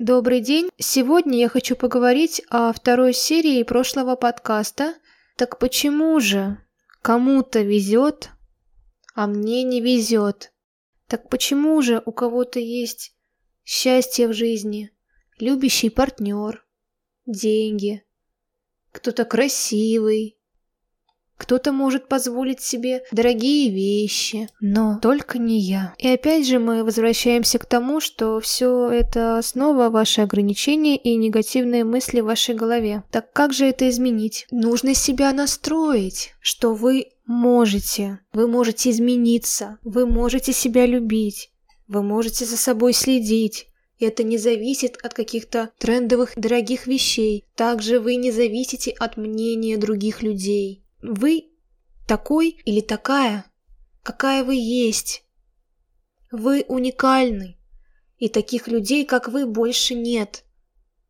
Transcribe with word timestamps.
Добрый 0.00 0.40
день! 0.40 0.70
Сегодня 0.78 1.40
я 1.40 1.50
хочу 1.50 1.76
поговорить 1.76 2.40
о 2.48 2.72
второй 2.72 3.12
серии 3.12 3.62
прошлого 3.64 4.16
подкаста. 4.16 4.94
Так 5.36 5.58
почему 5.58 6.18
же 6.20 6.56
кому-то 7.02 7.60
везет, 7.60 8.30
а 9.14 9.26
мне 9.26 9.62
не 9.62 9.82
везет? 9.82 10.54
Так 11.06 11.28
почему 11.28 11.82
же 11.82 12.02
у 12.06 12.12
кого-то 12.12 12.58
есть 12.58 13.14
счастье 13.62 14.26
в 14.26 14.32
жизни, 14.32 14.90
любящий 15.38 15.90
партнер, 15.90 16.64
деньги, 17.26 18.02
кто-то 18.92 19.26
красивый, 19.26 20.39
кто-то 21.40 21.72
может 21.72 22.06
позволить 22.06 22.60
себе 22.60 23.02
дорогие 23.12 23.70
вещи, 23.70 24.48
но 24.60 24.98
только 25.00 25.38
не 25.38 25.58
я. 25.58 25.94
И 25.96 26.06
опять 26.06 26.46
же 26.46 26.58
мы 26.58 26.84
возвращаемся 26.84 27.58
к 27.58 27.64
тому, 27.64 28.00
что 28.00 28.40
все 28.40 28.90
это 28.90 29.40
снова 29.42 29.88
ваши 29.88 30.20
ограничения 30.20 30.98
и 30.98 31.16
негативные 31.16 31.84
мысли 31.84 32.20
в 32.20 32.26
вашей 32.26 32.54
голове. 32.54 33.04
Так 33.10 33.32
как 33.32 33.54
же 33.54 33.64
это 33.64 33.88
изменить? 33.88 34.46
Нужно 34.50 34.94
себя 34.94 35.32
настроить, 35.32 36.34
что 36.40 36.74
вы 36.74 37.06
можете. 37.24 38.18
Вы 38.34 38.46
можете 38.46 38.90
измениться. 38.90 39.78
Вы 39.82 40.06
можете 40.06 40.52
себя 40.52 40.84
любить. 40.84 41.50
Вы 41.88 42.02
можете 42.02 42.44
за 42.44 42.58
собой 42.58 42.92
следить. 42.92 43.66
Это 43.98 44.24
не 44.24 44.38
зависит 44.38 44.98
от 45.02 45.12
каких-то 45.12 45.70
трендовых 45.78 46.32
дорогих 46.36 46.86
вещей. 46.86 47.44
Также 47.54 48.00
вы 48.00 48.16
не 48.16 48.30
зависите 48.30 48.90
от 48.92 49.16
мнения 49.16 49.76
других 49.76 50.22
людей. 50.22 50.79
Вы 51.02 51.50
такой 52.06 52.60
или 52.64 52.80
такая, 52.80 53.44
какая 54.02 54.44
вы 54.44 54.56
есть. 54.56 55.24
Вы 56.30 56.64
уникальны, 56.68 57.56
и 58.18 58.28
таких 58.28 58.68
людей, 58.68 59.04
как 59.04 59.28
вы, 59.28 59.46
больше 59.46 59.94
нет. 59.94 60.44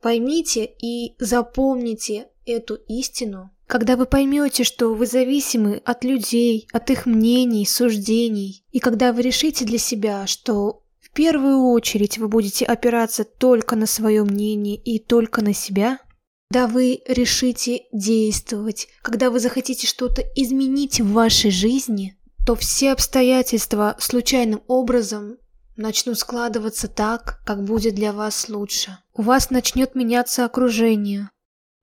Поймите 0.00 0.64
и 0.64 1.16
запомните 1.18 2.28
эту 2.46 2.76
истину. 2.88 3.50
Когда 3.66 3.96
вы 3.96 4.06
поймете, 4.06 4.64
что 4.64 4.94
вы 4.94 5.06
зависимы 5.06 5.82
от 5.84 6.04
людей, 6.04 6.68
от 6.72 6.90
их 6.90 7.06
мнений, 7.06 7.66
суждений, 7.66 8.64
и 8.70 8.78
когда 8.78 9.12
вы 9.12 9.22
решите 9.22 9.64
для 9.64 9.78
себя, 9.78 10.26
что 10.26 10.82
в 11.00 11.10
первую 11.12 11.70
очередь 11.70 12.18
вы 12.18 12.28
будете 12.28 12.64
опираться 12.64 13.24
только 13.24 13.76
на 13.76 13.86
свое 13.86 14.24
мнение 14.24 14.76
и 14.76 14.98
только 14.98 15.42
на 15.42 15.52
себя– 15.52 15.98
когда 16.52 16.66
вы 16.66 17.00
решите 17.06 17.84
действовать, 17.92 18.88
когда 19.00 19.30
вы 19.30 19.40
захотите 19.40 19.86
что-то 19.86 20.20
изменить 20.36 21.00
в 21.00 21.10
вашей 21.10 21.50
жизни, 21.50 22.14
то 22.46 22.56
все 22.56 22.92
обстоятельства 22.92 23.96
случайным 23.98 24.62
образом 24.66 25.38
начнут 25.76 26.18
складываться 26.18 26.88
так, 26.88 27.40
как 27.46 27.64
будет 27.64 27.94
для 27.94 28.12
вас 28.12 28.50
лучше. 28.50 28.98
У 29.14 29.22
вас 29.22 29.48
начнет 29.48 29.94
меняться 29.94 30.44
окружение. 30.44 31.30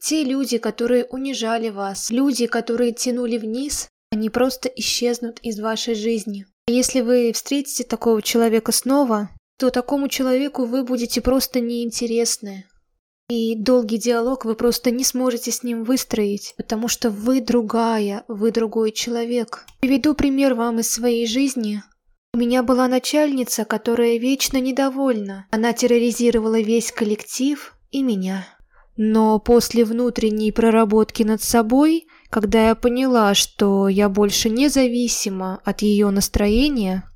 Те 0.00 0.22
люди, 0.22 0.58
которые 0.58 1.06
унижали 1.06 1.70
вас, 1.70 2.10
люди, 2.10 2.46
которые 2.46 2.92
тянули 2.92 3.38
вниз, 3.38 3.88
они 4.12 4.30
просто 4.30 4.68
исчезнут 4.68 5.40
из 5.40 5.58
вашей 5.58 5.96
жизни. 5.96 6.46
А 6.68 6.70
если 6.70 7.00
вы 7.00 7.32
встретите 7.32 7.82
такого 7.82 8.22
человека 8.22 8.70
снова, 8.70 9.28
то 9.58 9.70
такому 9.70 10.06
человеку 10.06 10.66
вы 10.66 10.84
будете 10.84 11.20
просто 11.20 11.58
неинтересны. 11.58 12.66
И 13.34 13.54
долгий 13.56 13.96
диалог 13.96 14.44
вы 14.44 14.54
просто 14.54 14.90
не 14.90 15.04
сможете 15.04 15.52
с 15.52 15.62
ним 15.62 15.84
выстроить, 15.84 16.52
потому 16.58 16.86
что 16.86 17.08
вы 17.08 17.40
другая, 17.40 18.24
вы 18.28 18.50
другой 18.50 18.92
человек. 18.92 19.64
Приведу 19.80 20.12
пример 20.12 20.52
вам 20.52 20.80
из 20.80 20.90
своей 20.90 21.26
жизни. 21.26 21.82
У 22.34 22.38
меня 22.38 22.62
была 22.62 22.88
начальница, 22.88 23.64
которая 23.64 24.18
вечно 24.18 24.58
недовольна. 24.58 25.46
Она 25.50 25.72
терроризировала 25.72 26.60
весь 26.60 26.92
коллектив 26.92 27.74
и 27.90 28.02
меня. 28.02 28.46
Но 28.98 29.38
после 29.38 29.86
внутренней 29.86 30.52
проработки 30.52 31.22
над 31.22 31.42
собой, 31.42 32.06
когда 32.28 32.68
я 32.68 32.74
поняла, 32.74 33.32
что 33.32 33.88
я 33.88 34.10
больше 34.10 34.50
не 34.50 34.68
зависима 34.68 35.62
от 35.64 35.80
ее 35.80 36.10
настроения, 36.10 37.10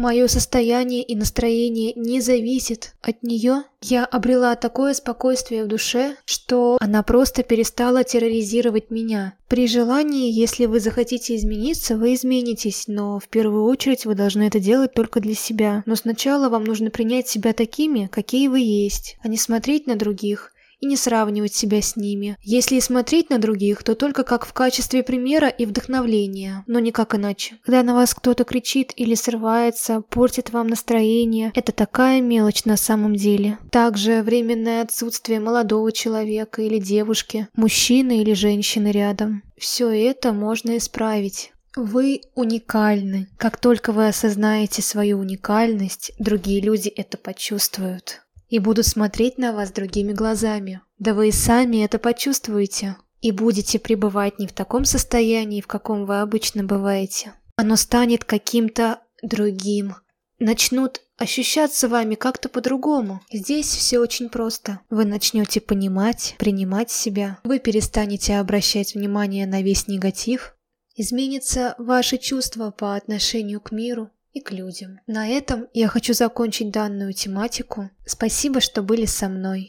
Мое 0.00 0.28
состояние 0.28 1.02
и 1.02 1.14
настроение 1.14 1.92
не 1.94 2.22
зависит 2.22 2.94
от 3.02 3.22
нее. 3.22 3.64
Я 3.82 4.06
обрела 4.06 4.56
такое 4.56 4.94
спокойствие 4.94 5.62
в 5.64 5.68
душе, 5.68 6.16
что 6.24 6.78
она 6.80 7.02
просто 7.02 7.42
перестала 7.42 8.02
терроризировать 8.02 8.90
меня. 8.90 9.34
При 9.46 9.66
желании, 9.66 10.32
если 10.32 10.64
вы 10.64 10.80
захотите 10.80 11.36
измениться, 11.36 11.98
вы 11.98 12.14
изменитесь, 12.14 12.84
но 12.86 13.18
в 13.18 13.28
первую 13.28 13.64
очередь 13.64 14.06
вы 14.06 14.14
должны 14.14 14.44
это 14.44 14.58
делать 14.58 14.94
только 14.94 15.20
для 15.20 15.34
себя. 15.34 15.82
Но 15.84 15.96
сначала 15.96 16.48
вам 16.48 16.64
нужно 16.64 16.88
принять 16.88 17.28
себя 17.28 17.52
такими, 17.52 18.08
какие 18.10 18.48
вы 18.48 18.60
есть, 18.60 19.18
а 19.20 19.28
не 19.28 19.36
смотреть 19.36 19.86
на 19.86 19.96
других 19.96 20.54
и 20.80 20.86
не 20.86 20.96
сравнивать 20.96 21.54
себя 21.54 21.80
с 21.80 21.96
ними. 21.96 22.36
Если 22.42 22.76
и 22.76 22.80
смотреть 22.80 23.30
на 23.30 23.38
других, 23.38 23.82
то 23.82 23.94
только 23.94 24.24
как 24.24 24.46
в 24.46 24.52
качестве 24.52 25.02
примера 25.02 25.48
и 25.48 25.66
вдохновления, 25.66 26.64
но 26.66 26.80
никак 26.80 27.14
иначе. 27.14 27.58
Когда 27.64 27.82
на 27.82 27.94
вас 27.94 28.14
кто-то 28.14 28.44
кричит 28.44 28.92
или 28.96 29.14
срывается, 29.14 30.00
портит 30.00 30.50
вам 30.50 30.68
настроение, 30.68 31.52
это 31.54 31.72
такая 31.72 32.20
мелочь 32.20 32.64
на 32.64 32.76
самом 32.76 33.14
деле. 33.14 33.58
Также 33.70 34.22
временное 34.22 34.82
отсутствие 34.82 35.40
молодого 35.40 35.92
человека 35.92 36.62
или 36.62 36.78
девушки, 36.78 37.48
мужчины 37.54 38.20
или 38.20 38.32
женщины 38.32 38.90
рядом. 38.90 39.42
Все 39.58 39.90
это 39.90 40.32
можно 40.32 40.78
исправить. 40.78 41.52
Вы 41.76 42.22
уникальны. 42.34 43.28
Как 43.36 43.60
только 43.60 43.92
вы 43.92 44.08
осознаете 44.08 44.82
свою 44.82 45.18
уникальность, 45.18 46.12
другие 46.18 46.60
люди 46.60 46.88
это 46.88 47.16
почувствуют 47.16 48.22
и 48.50 48.58
буду 48.58 48.82
смотреть 48.82 49.38
на 49.38 49.52
вас 49.52 49.70
другими 49.72 50.12
глазами. 50.12 50.82
Да 50.98 51.14
вы 51.14 51.28
и 51.28 51.32
сами 51.32 51.84
это 51.84 51.98
почувствуете. 51.98 52.96
И 53.22 53.32
будете 53.32 53.78
пребывать 53.78 54.38
не 54.38 54.46
в 54.46 54.52
таком 54.52 54.84
состоянии, 54.84 55.60
в 55.60 55.66
каком 55.66 56.04
вы 56.04 56.20
обычно 56.20 56.64
бываете. 56.64 57.34
Оно 57.56 57.76
станет 57.76 58.24
каким-то 58.24 59.00
другим. 59.22 59.94
Начнут 60.38 61.02
ощущаться 61.18 61.86
вами 61.86 62.14
как-то 62.14 62.48
по-другому. 62.48 63.20
Здесь 63.30 63.66
все 63.66 63.98
очень 63.98 64.30
просто. 64.30 64.80
Вы 64.88 65.04
начнете 65.04 65.60
понимать, 65.60 66.34
принимать 66.38 66.90
себя. 66.90 67.38
Вы 67.44 67.58
перестанете 67.58 68.38
обращать 68.38 68.94
внимание 68.94 69.46
на 69.46 69.62
весь 69.62 69.86
негатив. 69.86 70.56
Изменится 70.96 71.74
ваше 71.78 72.16
чувство 72.16 72.70
по 72.70 72.96
отношению 72.96 73.60
к 73.60 73.70
миру, 73.70 74.10
и 74.32 74.40
к 74.40 74.52
людям. 74.52 75.00
На 75.06 75.28
этом 75.28 75.66
я 75.74 75.88
хочу 75.88 76.14
закончить 76.14 76.70
данную 76.70 77.12
тематику. 77.12 77.90
Спасибо, 78.06 78.60
что 78.60 78.82
были 78.82 79.04
со 79.04 79.28
мной. 79.28 79.68